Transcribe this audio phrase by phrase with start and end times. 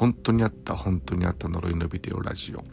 [0.00, 2.64] 本当にあった本当にあった呪いのビデオラジオ。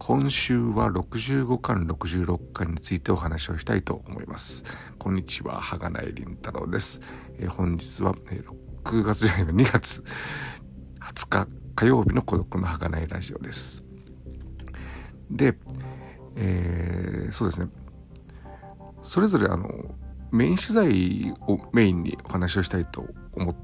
[0.00, 4.64] 今週は65巻66巻についてお話をしたいと思います。
[4.98, 7.00] こんにちははがないりんたろうです、
[7.38, 8.44] えー、本日は、えー、
[8.82, 10.02] 6月じゃない2月
[10.98, 13.84] 20日火曜日の孤独のはがないラジオです。
[15.30, 15.54] で、
[16.34, 17.68] えー、そうですね。
[19.02, 19.68] それぞれあの
[20.32, 23.56] メイン取材をメインにお話をしたいと思っ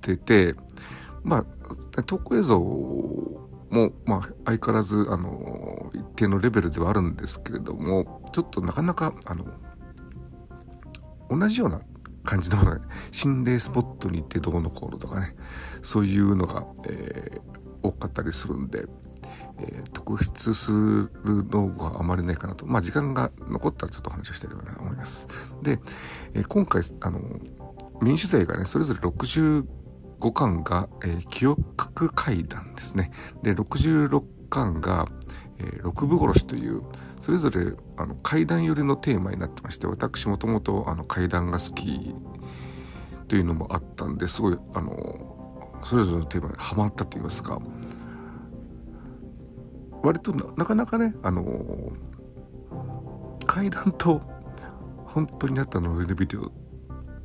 [0.00, 0.54] てて
[1.22, 1.44] ま
[1.96, 9.46] あ投稿映像も、まあ、相変わらずあの一定のレベルではあるんですけれどもちょっとなかなかあの
[11.30, 11.80] 同じような
[12.24, 12.58] 感じの
[13.10, 15.34] 心霊スポットに行ってどうのこうのとかね
[15.82, 17.40] そういうのが、えー、
[17.82, 18.84] 多かったりするんで、
[19.60, 21.10] えー、特筆する
[21.50, 22.66] のがあまりないかなと。
[22.66, 25.26] まあ時間が残ったらちょっと話をしたいと思います。
[25.62, 25.78] で、
[26.34, 27.20] えー、今回あの
[28.02, 29.00] 民主罪がねそれぞれ
[30.20, 33.10] 5巻が、えー、記憶階段ですね。
[33.42, 35.06] で66巻が、
[35.58, 36.82] えー、六部殺しという
[37.20, 42.14] それぞれあの階段寄りのテーマになってまして私もともと階段が好き
[43.26, 47.60] というのもあったんですごいあのそれぞれのテーマにはまったと言いますか。
[50.02, 51.92] 割となかなかねあの
[53.46, 54.20] 階段と
[55.06, 56.50] 本当になったの上でビデオっ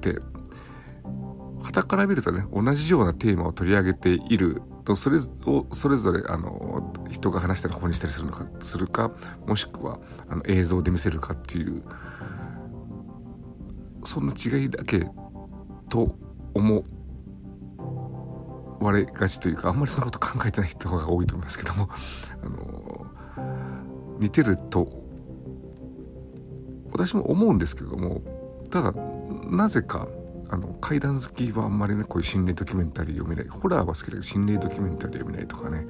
[0.02, 0.18] て
[1.74, 9.12] 傍から見るとね同じようなテーマを取り上げているとそれをそれぞれあの人が話したり本にしたりするのかするか
[9.48, 10.00] もしくは
[10.30, 11.82] あの映像で見せるかっていう
[14.06, 15.08] そんな違いだけ
[15.90, 16.16] と
[16.54, 16.84] 思
[18.80, 21.90] われがちというかあんまりそのこと考えてない人が多いと思いますけども
[22.44, 23.06] あの
[24.20, 24.88] 似てると
[26.92, 28.22] 私も思うんですけども
[28.70, 28.94] ただ
[29.50, 30.08] なぜか
[30.54, 33.48] あの怪談好きはあんまりねこういう心霊ドキュメンタリー読めない。
[33.48, 35.88] ホラーは好きだけど心霊ドキュメンタリー読めないとかね。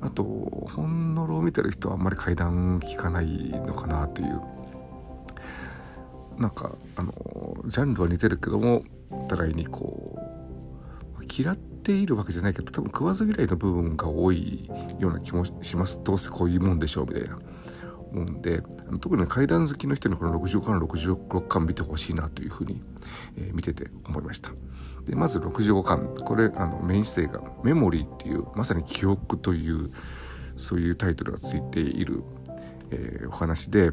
[0.00, 4.40] あと本のろを見てる人はあんまり怪談聞かないのかなという。
[6.38, 7.14] なんかあの
[7.66, 10.18] ジャンルは似てるけどもお互いにこ
[11.20, 14.68] う嫌っているわけじゃないけど多分食わず嫌いの部分が多い
[14.98, 16.00] ような気もします。
[16.02, 17.38] どうせこういうもんでしょうみたいな。
[18.14, 18.62] うんで
[19.00, 22.80] 特に階段好きの人にこの65巻66巻見てほしいなというふうに、
[23.36, 24.50] えー、見てて思いました。
[25.04, 26.14] でまず65巻。
[26.24, 29.90] これあのメイン姿勢が「メモリー」っていうまさに記憶という
[30.56, 32.22] そういうタイトルがついている、
[32.90, 33.92] えー、お話で、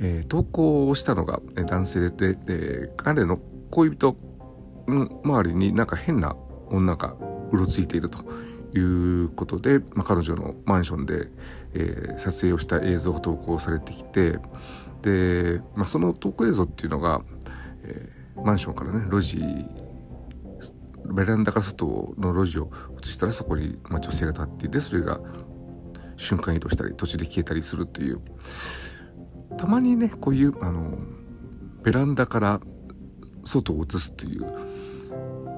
[0.00, 3.38] えー、投稿をしたのが男性で、え、彼の
[3.70, 4.16] 恋人
[4.88, 6.36] の周りになんか変な
[6.68, 7.14] 女が
[7.52, 8.24] うろついていると
[8.76, 11.28] いうことで、まあ、彼女のマンションで、
[11.74, 14.38] えー、撮影をした映像が投稿されてきて
[15.02, 17.22] で、まあ、その投稿映像っていうのが、
[17.82, 19.40] えー、マンションからね路地
[21.06, 22.70] ベランダから外の路地を
[23.02, 25.20] 映したらそこに、まあ、女性が立っていてそれが
[26.16, 28.20] 瞬間移動したり途中で消えたりするっていう。
[29.56, 30.98] たまにねこういうあの
[31.82, 32.60] ベランダから
[33.44, 34.46] 外を映すという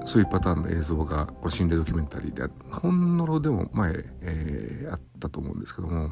[0.07, 3.91] そういうパターンの映像がこの心霊ドキュメンタリーでほんのろでも前、
[4.21, 6.11] えー、あったと思うんですけども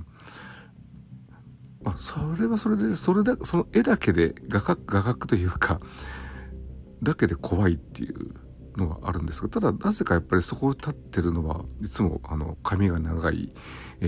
[1.85, 5.79] あそれはそれでそれだその絵だけで画角画角というか
[7.01, 8.33] だけで怖いっていう
[8.75, 13.53] のはあるんですがただなぜかやっぱりそこを立ってるのはいつもあの髪が長い、
[14.01, 14.07] え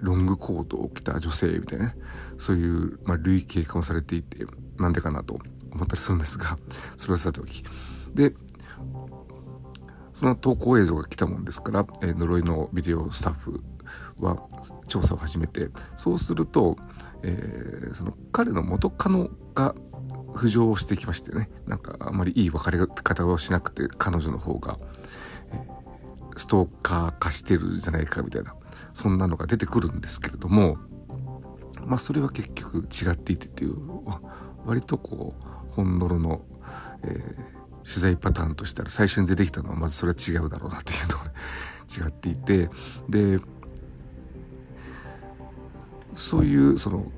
[0.00, 1.94] ー、ロングコートを着た女性みたいなね
[2.38, 4.44] そういう、まあ、類型化もされていて
[4.78, 5.38] なんでかなと
[5.70, 6.58] 思ったりするんですが
[6.96, 7.62] それはさておき。
[8.14, 8.32] で
[10.18, 13.62] その投稿映像が来たもんですから、えー、呪いのビデオスタッフ
[14.18, 14.48] は
[14.88, 16.76] 調査を始めてそうすると、
[17.22, 19.76] えー、その彼の元カノが
[20.32, 24.80] 浮上してきましてねなんかあまりいい別れ方をしなくて彼女の方が、
[25.52, 28.56] えー、ストーカー化してるじゃないかみたいな
[28.94, 30.78] そんなのが出てくるんですけれども
[31.86, 33.76] まあそれは結局違っていてっていう
[34.66, 35.36] 割とこ
[35.70, 36.42] うほんのろの、
[37.04, 41.32] えー取材パターンとしたら最初に出てきたのはまずそれは違うだろうなっていうのが
[41.88, 42.68] 違っていて
[43.08, 43.40] で
[46.14, 47.10] そういうその、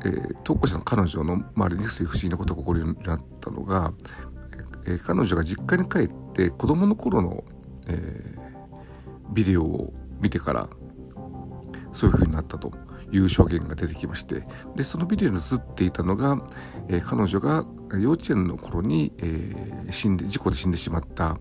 [0.00, 3.94] えー、投稿者の彼女の周りにそういう不思議なことが起こるようになったのが、
[4.84, 7.44] えー、彼女が実家に帰って子供の頃の、
[7.86, 10.68] えー、ビデオを見てから
[11.92, 12.83] そういう風になったと。
[13.14, 14.42] いう証言が出てきまして
[14.74, 16.42] でそのビデオに映っていたのが、
[16.88, 17.64] えー、彼女が
[17.96, 21.38] 幼稚園の頃に、えー、死んで事故で死んでしまった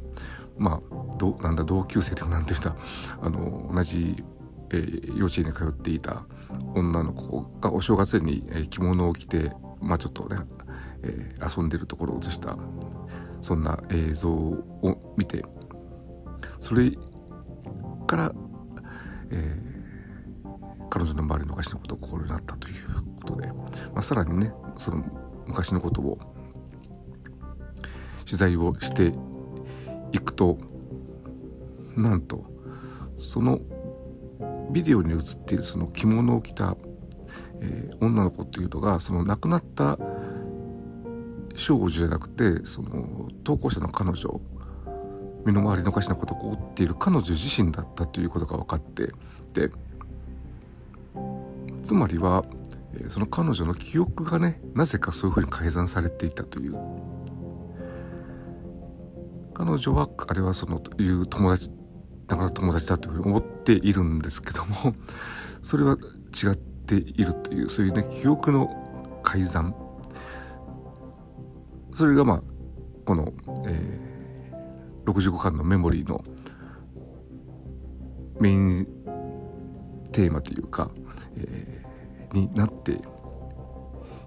[0.58, 2.76] まあどなんだ同級生というかなんていうんだ
[3.22, 4.24] あの同じ、
[4.70, 6.26] えー、幼稚園に通っていた
[6.76, 10.38] 女の子がお正月に、え、着物を着てまあちょっとね、
[11.02, 12.56] え、遊んでるところを映した
[13.42, 15.44] そんな映像を見て
[16.60, 16.92] それ
[18.06, 18.32] から、
[19.32, 19.73] えー
[20.94, 22.76] 彼女の周りの昔のことを心になったという
[23.20, 23.56] ことで、ま
[23.96, 25.04] あ、さらにねその
[25.48, 26.20] 昔のことを
[28.26, 29.12] 取材をして
[30.12, 30.60] いくと
[31.98, 32.46] なんと
[33.18, 33.60] その
[34.72, 36.78] ビデオに映っているその着物を着た、
[37.62, 39.98] えー女の子っていうのがその亡くなった
[41.56, 44.42] 少女じゃなくてその投稿者の彼女
[45.44, 49.12] 身の回りのおかしなことを追っている彼女自身だったということが分かって
[49.54, 49.72] で
[51.84, 52.44] つまりは、
[53.10, 56.78] その彼女の記憶がねなぜかそういうふうに改ざんされていたという。
[59.54, 61.70] 彼女はあれはそのいう友達
[62.26, 64.96] だから友達だというふうに思っているんですけども
[65.62, 65.96] それは
[66.44, 69.76] 違っているというそういうね記憶の改ざん。
[71.94, 72.42] それがまあ
[73.06, 73.32] この、
[73.68, 74.14] えー
[75.06, 76.24] 65巻のメモリーの
[78.40, 78.88] メイン
[80.12, 80.92] テーマというか、
[81.38, 81.94] えー
[82.34, 82.92] になって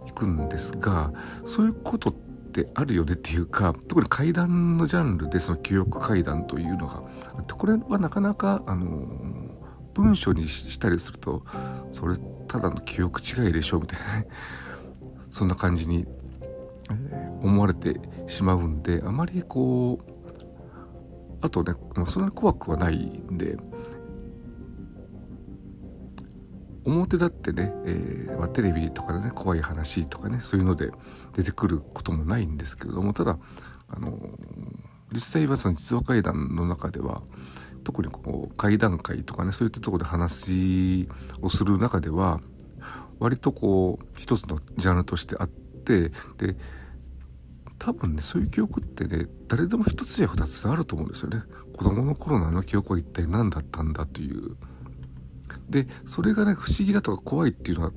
[0.07, 1.13] いくんですが
[1.45, 7.03] そういうことってあるよねっていうか特に怪談のジャンルでその記憶怪談というのが
[7.37, 8.87] あってこれはなかなかあの
[9.93, 11.45] 文章にしたりすると
[11.91, 12.17] それ
[12.49, 14.27] ただの記憶違いでしょみたいなね
[15.31, 16.07] そんな感じに、
[17.43, 21.75] 思われてしまうんであまりこうあとね
[22.07, 23.59] そんなに怖くはないんで
[26.87, 30.91] 表だってね、えーまあ、テレビとかでね怖い話とかねそういうので
[31.35, 33.39] 出てくることもないんですけれどもただ
[33.89, 34.19] あの
[35.13, 37.23] 実際はその実話怪談の中では
[37.85, 41.09] 特にこう怪談会とかねそういったとこで話
[41.43, 42.41] をする中では
[43.19, 46.57] 割とこう一つのジャンルとしてあってで
[47.79, 51.43] 多分ねそういう記憶ってね誰でも一つや二つあると思うんですよね。
[51.77, 54.57] 子供の頃のあの記憶は一体何だったんだという。
[55.69, 57.93] でそれがね不思議だとか怖いっていうのは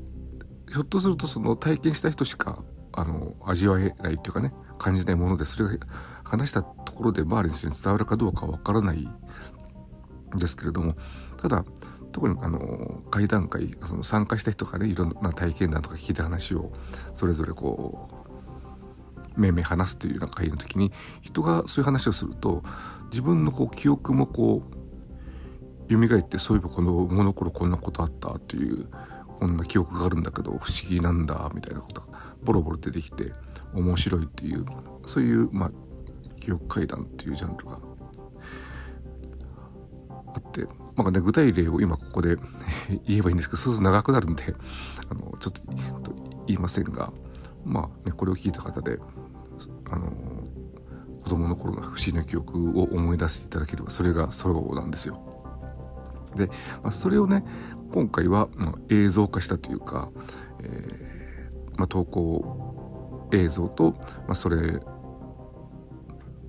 [0.71, 2.63] ひょっとするとその体験した人しか
[2.93, 5.87] あの味わえないっていうかね感じないものでそれが
[6.23, 9.07] 話したところで周りの人に伝わるかどうかわからない
[10.35, 10.95] ですけれども
[11.37, 11.65] ただ
[12.11, 16.71] 特にあの会談会その参加した人がねいろんな体験談とか聞いた話を
[17.13, 18.09] それぞれこ
[19.35, 20.91] うめいめい話すというような会の時に
[21.21, 22.63] 人がそういう話をすると
[23.11, 24.78] 自分のこう記憶もこう
[25.89, 28.87] 蘇ってそういえばこの物の頃こんなことあったという
[29.39, 32.07] こんな記憶があるんだけど不思議なんだみたいなことが
[32.43, 33.31] ボロボロ出てきて
[33.73, 34.65] 面白いっていう
[35.05, 35.71] そういうまあ
[36.39, 37.79] 記憶怪談っていうジャンルが
[40.35, 42.37] あってまあね具体例を今ここで
[43.07, 44.53] 言えばいいんですけどそうすると長くなるんで
[45.09, 45.53] あのちょっ
[46.01, 46.13] と
[46.45, 47.11] 言いませんが
[47.65, 48.99] まあねこれを聞いた方で
[49.89, 50.11] あの
[51.23, 55.28] 子供の頃の不思議な記憶を思い出していただければそれがそうなんですよ。
[56.35, 56.47] で、
[56.83, 57.43] まあ、それをね
[57.91, 60.09] 今回は、まあ、映像化したというか、
[60.61, 63.91] えーまあ、投稿映像と、
[64.27, 64.79] まあ、それ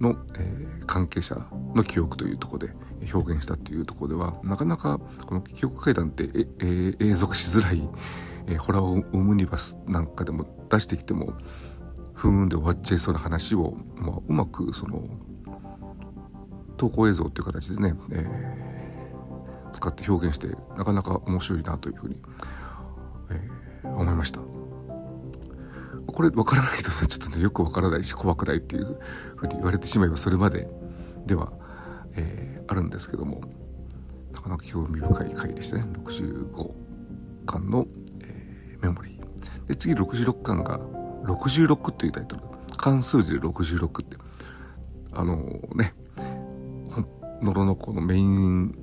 [0.01, 1.37] の、えー関係者
[1.77, 2.75] の記憶というところで
[3.15, 7.89] 表現したっていうところではなかなかこの記憶怪談ってえ、えー映像化しづらい、
[8.49, 8.83] えーホラー
[9.13, 11.35] オムニバスなんかでも出してきても
[12.13, 15.05] ふーんで終わっちゃいそうな話を、まあ、うまくその
[16.77, 18.80] 投稿映像という形でね、え
[19.71, 22.17] 使って表現してなかなか面白いなというふうに、
[23.31, 24.41] えー思いました。
[26.07, 28.99] これ分からないとちょっとねよく分からないし怖くないっていう
[29.37, 30.69] ふうに言われてしまえばそれまで
[31.27, 31.53] では、
[32.17, 33.41] えーあるんですけども
[34.33, 35.85] なかなか興味深い回でしたね。
[36.05, 36.71] 65
[37.47, 37.87] 巻の、
[38.23, 39.67] えーメモリー。
[39.67, 40.79] で次66巻が
[41.25, 42.43] 66っていうタイトル。
[42.77, 44.17] 関数字で66って。
[45.13, 45.37] あの
[45.75, 47.07] ねほん
[47.43, 48.75] のろのこのメイン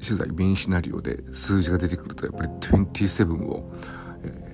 [0.00, 3.72] 取材メインシナリオで数字が出てくるとやっぱり27を、
[4.24, 4.48] えー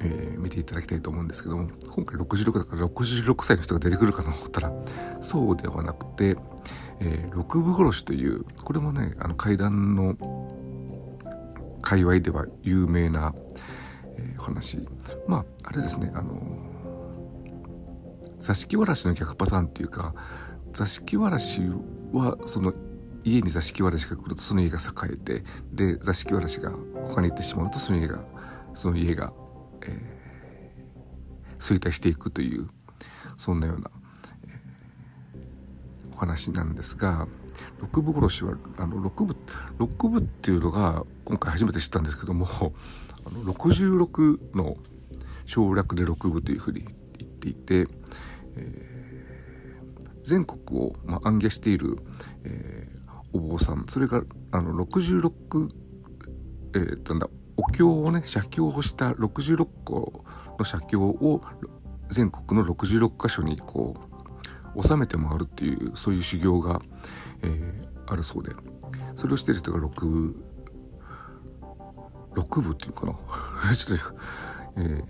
[0.00, 4.72] えー見ていただきたいと思うんですけども今回66だから66歳の人が出てくるかと思ったら
[5.20, 6.36] そうではなくて、
[7.00, 10.14] えー六部殺しというこれもねあの怪談の
[11.82, 13.34] 界隈では有名な、
[14.16, 14.80] えー話。
[15.26, 16.58] まああれですねあの
[18.40, 20.14] 座敷わらしの逆パターンっていうか
[20.72, 21.60] 座敷わらし
[22.12, 22.72] はその
[23.24, 26.70] 家に座敷わらしが来るとその家が栄えてで座敷わらしが
[27.08, 28.20] 他に行ってしまうとその家が
[28.78, 29.32] その家が、
[29.82, 32.68] えー、衰退していくという
[33.36, 33.90] そんなような、
[34.44, 37.26] えー、お話なんですが
[37.80, 39.36] 六部殺しはあの六部
[39.78, 42.46] 六部っていうのが今回初めて知ったんですけども
[43.26, 44.76] あの66の
[45.44, 46.84] 省略で六部というふうに
[47.18, 47.88] 言っていて、
[48.56, 51.98] えー、全国を、まあ、暗記している、
[52.44, 55.68] えー、お坊さんそれがあの66
[56.74, 60.24] えー、なんだお経をね写経をした66個
[60.58, 61.42] の写経を
[62.06, 63.94] 全国の66箇所にこ
[64.74, 66.80] う収めて回るっていうそういう修行が、
[67.42, 68.52] えー、あるそうで。
[69.16, 70.36] それをしてる人が6部
[72.34, 73.12] 6部っていうかな？
[73.74, 74.04] ちょっと、
[74.76, 75.04] えー、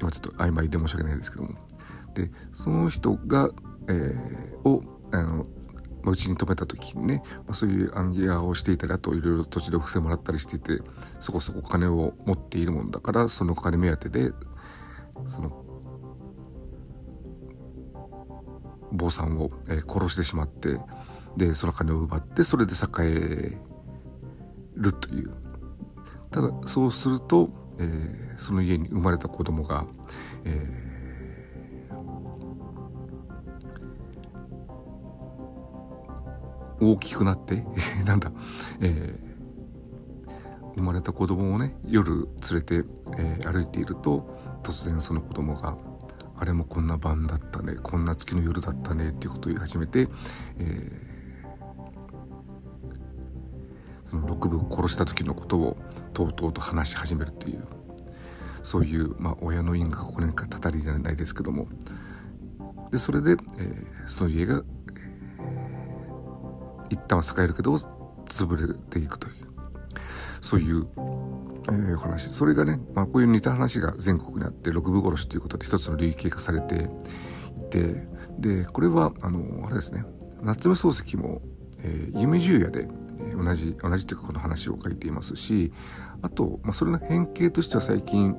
[0.00, 1.50] 今ちょっと曖昧で申し訳ないですけども。
[2.14, 3.50] でその人が、
[3.88, 5.46] えー、をあの
[6.04, 10.80] うちに泊めた時にね、まあ、そういう暗記屋をしていたりあといろいろ土地でお布施もらったりしていて
[11.20, 14.32] そこそこ金を持っているもんだからそのお金目当てで
[15.26, 15.64] その
[18.92, 20.78] 坊さんを、え、殺してしまって
[21.36, 23.58] でその金を奪ってそれで栄え
[24.76, 25.32] るという。
[26.30, 29.86] ただそうすると、えー、その家に生まれた子供が、
[30.44, 30.87] え
[36.80, 37.64] 大きくなって
[38.06, 38.30] なんだ、
[38.80, 42.84] えー、生まれた子供をね夜連れて、
[43.16, 45.76] えー、歩いていると突然その子供が
[46.36, 50.08] あれもこんな晩だったねこんな月の夜だったねっていうことを言い始めて、
[50.58, 55.76] えー、その六部を殺した時のことを
[56.12, 57.64] とうとうと話し始めるという
[58.62, 61.68] そういう、まあ、親の因果ここにかたたりじゃないですけども。
[62.90, 64.62] でそれで、えー、その家が、
[66.90, 67.74] 一旦は栄えるけど
[68.26, 69.34] 潰れていくという。
[70.40, 70.86] そういう
[71.68, 72.30] えー、話。
[72.30, 78.06] それがね、まあ、こういう似た話が全国にあって六部殺しということで一つの類型化されていて
[78.38, 80.04] でこれはあのあれですね。
[80.40, 81.42] 夏目漱石も、
[81.80, 82.88] えー、夢十夜で、
[83.36, 85.72] 同じ同じというかこの話を書いていますし
[86.22, 88.36] あと、まあ、それの変形としては最近、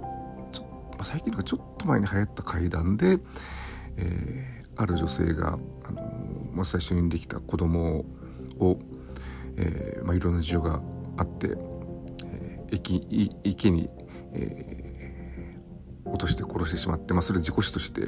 [1.04, 3.20] 最近とかちょっと前に流行った怪談で、
[3.98, 6.02] えー、ある女性が、あの
[6.54, 8.06] まあ、最初にできた子供を、
[9.58, 10.82] えーまあ、いろんな事情が
[11.18, 11.58] あって
[12.72, 12.96] 池
[13.44, 13.90] 池に、
[14.34, 18.08] えー、落として殺してしまって、まあ、それ事故死として、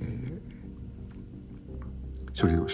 [0.00, 0.40] え、
[2.38, 2.66] 処理を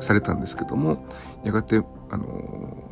[0.00, 1.06] されたんですけども
[1.44, 2.90] やがて、あの、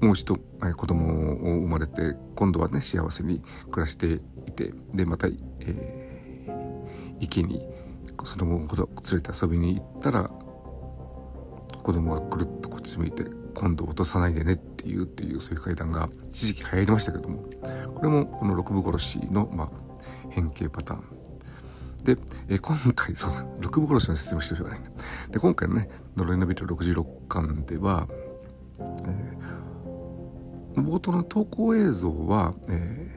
[0.00, 7.66] もう一度、えー、子供を生まれて今度はね幸せに暮らしていてでまた、えー、池に
[8.24, 10.30] その子を連れて遊びに行ったら
[11.84, 13.24] 子供がくるっとこっち向いて
[13.54, 17.44] 今度落とさないでねっていうっていうそういう階段が一時期流行りましたけども
[17.94, 19.70] これもこの六部殺しの、まあ、
[20.30, 21.04] 変形パターン。
[22.04, 24.80] で、え、今回その六部殺しの説明をしてほしいない
[25.30, 28.08] で今回のね「呪いのビデオ66巻」では、
[28.78, 33.10] えー、冒頭の投稿映像は、え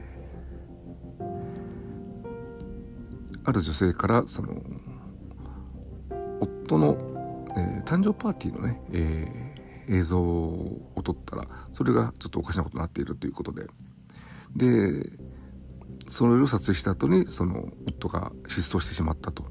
[1.18, 1.24] ー、
[3.44, 4.54] ある女性からその
[6.40, 7.17] 夫の、
[7.56, 13.66] えー、誕生パーティーのね、えー映像を撮ったらそれがちょっとおかしなことになっているということで。
[14.56, 15.10] で
[16.08, 19.44] それを撮影した後にその夫が失踪してしまったと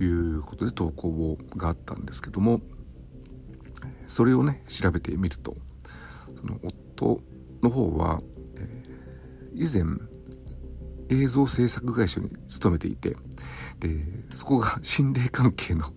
[0.00, 2.62] いうことで投稿があったんですけども
[4.06, 5.56] それをね調べてみると
[6.40, 7.20] その夫
[7.62, 8.22] の方は、
[8.56, 9.98] えー、以前
[11.10, 13.10] 映像制作会社に勤めていて
[13.78, 15.92] でそこが心霊関係の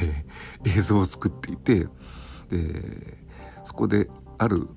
[0.64, 1.88] 映像を作っていて
[2.48, 3.26] で
[3.64, 4.68] そこである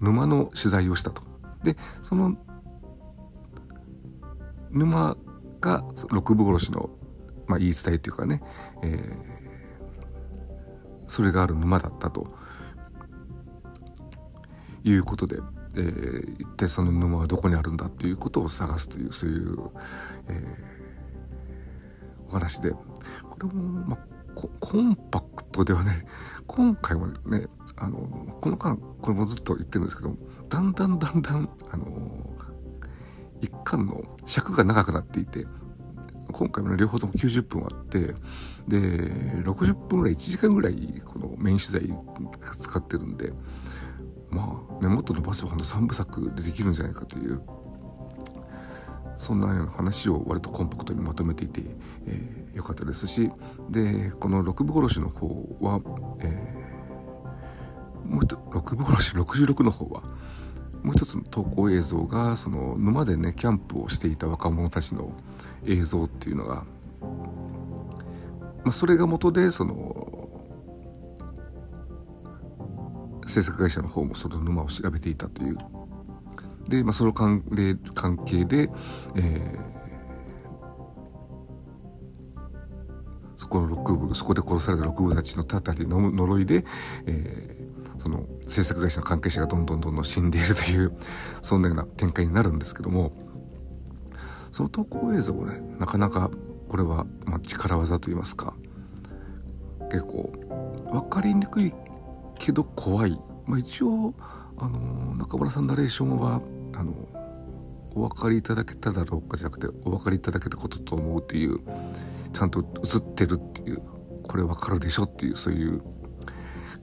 [0.00, 1.22] 沼の取材をしたと。
[1.62, 2.36] でその
[4.70, 5.16] 沼
[5.60, 6.90] が六部殺しの、
[7.46, 8.42] まあ、言い伝えっていうかね、
[8.82, 12.42] えー、それがある沼だったと。
[14.84, 15.38] いうことで、
[15.76, 19.56] えー、一体その沼はどこにあるんだっていうことを探すというそういう、
[20.28, 22.72] えー、お話で。
[23.42, 23.98] これも、まあ、
[24.60, 26.06] コンパクトではね
[26.46, 27.98] 今回もねあの
[28.40, 30.16] この間これもずっと言ってるんですけど
[30.48, 31.86] だんだんだんだんあの
[33.40, 35.46] 一巻の尺が長くなっていて
[36.30, 38.14] 今回もね両方とも90分あって
[38.68, 38.78] で
[39.42, 41.92] 60分ぐらい1時間ぐらいこのメイン取材
[42.58, 43.32] 使ってるんで
[44.30, 47.42] まあねもっと伸ばせばほんと3部作でできるんじゃないかという
[49.22, 51.62] そんなような話を割とコンパクトにまとめていて、
[52.08, 53.30] えー、よかったですし
[53.70, 55.28] でこの六部殺しの方
[55.60, 55.80] は、
[56.18, 60.02] えー、もう六部殺し66の方は
[60.82, 65.12] もう一つの投稿映像がその沼でねキャンプをしていた若者たちの
[65.64, 66.64] 映像っていうのが、
[68.64, 70.28] まあ、それが元でその
[73.24, 75.58] 制作会社の方もその沼を調べていたという
[76.68, 77.42] で、まあ、その関
[77.94, 78.70] 関係で、
[79.16, 79.58] えー、
[83.36, 86.64] そこの六部そこで殺された六部たちのたたりの呪いで、
[87.06, 90.92] えー、その制作会社の関係者がどんどんどんどん死んでいるという
[91.40, 93.12] そんなような展開になるんですけども
[94.52, 96.30] その投稿映像ねなかなか
[96.68, 98.54] これは、まあ、力技といいますか
[99.90, 100.32] 結構
[100.90, 101.72] 分かりにくい
[102.38, 104.14] けど怖い、まあ、一応
[104.62, 106.40] あの中村さんナレーションは
[106.74, 106.94] あの
[107.96, 111.58] お分かりいただけただろうかじゃなくてお分かりいただけたことと思うっていう
[112.32, 113.82] ちゃんと映ってるっていう
[114.22, 115.82] これ分かるでしょっていうそういう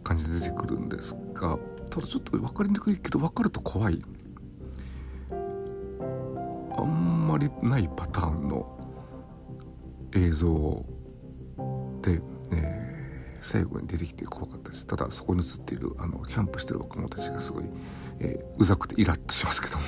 [0.03, 1.57] 感じで出てくるんですが
[1.89, 4.03] ただちょっと分かりにくいけど分かると怖い。
[6.77, 8.77] あんまりないパターンの
[10.13, 10.85] 映像
[12.01, 12.21] で、
[12.51, 12.78] えー
[13.41, 14.85] 最後に出てきて怖かったです。
[14.85, 17.65] ただそこに映っているあのキャンプしてる若者たちがすごい、
[18.19, 19.83] えー、うざくてイラッとしますけども。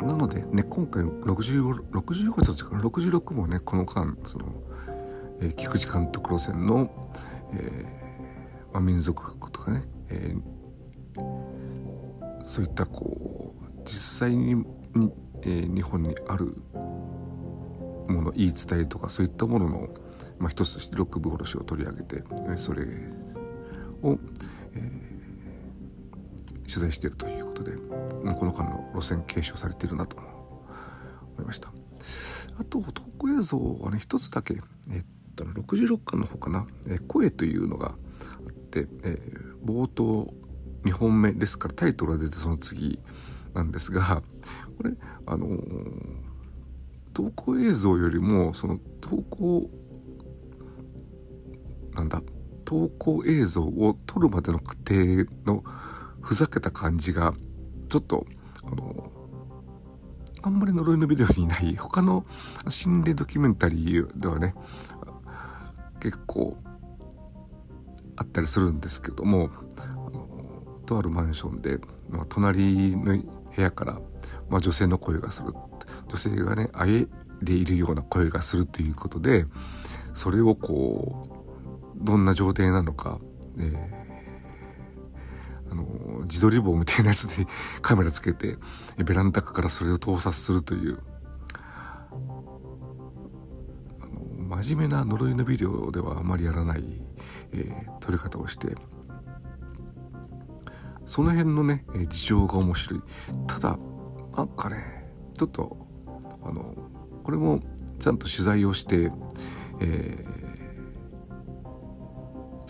[0.08, 4.46] なのでね今回65 65と違う66もねこの間その、
[5.40, 6.90] えー、菊池監督路線の、
[7.52, 14.64] えーまあ、民族学とかね、えー、そういったこう実際にに、
[15.42, 16.56] えー、日本にある
[18.08, 19.88] もの言い伝えとかそういったものの
[20.38, 22.22] まあ、一つとして六部殺しを取り上げて
[22.56, 22.82] それ
[24.02, 24.18] を、
[24.74, 31.72] えー、取材しているということでこの間の路線継承されているなと思いました。
[32.58, 34.54] あと投稿映像はね一つだけ、
[34.90, 37.94] えっと66巻の方かな「えー、声」というのがあ
[38.50, 40.32] って、えー、冒頭
[40.84, 43.00] 2本目ですからタイトルが出てその次
[43.52, 44.22] なんですが
[44.76, 44.92] これ
[45.26, 45.60] あのー、
[47.12, 49.68] 投稿映像よりもその投稿
[51.94, 52.22] なんだ
[52.64, 55.62] 投稿映像を撮るまでの過程の
[56.20, 57.32] ふざけた感じが
[57.88, 58.26] ちょっと
[58.64, 59.10] あの
[60.42, 62.24] あんまり呪いのビデオにいない他の
[62.68, 64.54] 心霊ドキュメンタリーではね
[66.00, 66.56] 結構
[68.16, 69.50] あったりするんですけども
[70.84, 71.78] とあるマンションで、
[72.10, 73.16] まあ、隣の
[73.56, 74.00] 部屋から、
[74.48, 75.52] まあ、女性の声がする。
[76.08, 77.06] 女性がねあえ
[77.42, 79.46] でいるような声がするということで
[80.14, 81.33] それをこう
[81.96, 83.20] どんな状態なのか、
[83.58, 83.88] えー、
[85.70, 87.46] あの自撮り棒みたいなやつで
[87.82, 88.58] カメラつけて
[88.96, 90.98] ベランダからそれを盗撮するという。
[94.00, 96.84] あの真面目な呪いのビデオではあまりやらない、
[97.52, 98.76] えー、撮り方をして。
[101.06, 103.02] その辺のね事情が面白い。
[103.46, 103.78] ただ
[104.36, 105.76] なんかねちょっと
[106.42, 106.74] あの
[107.22, 107.60] これも
[107.98, 109.10] ちゃんと取材をして、
[109.80, 110.33] えー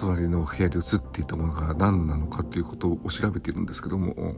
[0.04, 4.36] 隣の部屋で映っていたものが何なのかということを調べているんですけども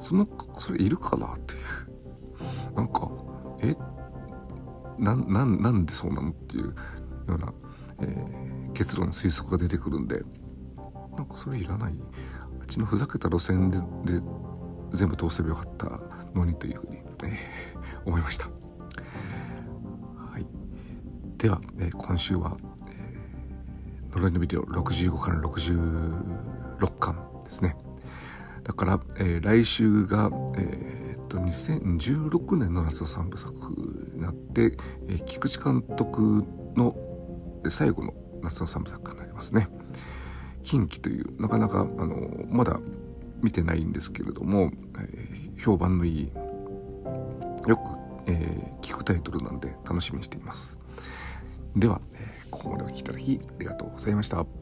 [0.00, 0.26] その
[0.58, 1.54] それいるかなって。
[1.54, 3.10] いうなんか
[3.60, 3.76] え？
[4.98, 6.74] なななんでそうなのっていうよ
[7.28, 7.52] うな、
[8.00, 10.22] えー、結論推測が出てくるんで。
[11.14, 11.94] なんかそれいらない。
[12.60, 13.76] あっちのふざけた路線で
[14.10, 14.22] で
[14.92, 16.00] 全部通せばよかった
[16.34, 18.46] のにというふうに、えー、思いました。
[18.46, 20.46] はい、
[21.36, 22.56] では、えー、今週は
[24.12, 27.76] 呪いのビデオ65から66巻ですね。
[28.64, 33.54] だから、えー、来週が、えー、っと2016年の夏の3部作
[34.14, 34.76] になって、
[35.08, 36.44] えー、菊池監督
[36.76, 36.94] の
[37.68, 39.68] 最後の夏の3部作になりますね。
[40.62, 42.78] 近畿というなかなかあのまだ
[43.42, 44.70] 見てないんですけれども、
[45.00, 46.30] えー、評判のいい
[47.66, 47.80] よく、
[48.26, 50.78] えー、聞くタイトルなんで楽しみにしています。
[51.74, 54.61] では、えーここまでお聴きいただきありがとうございました。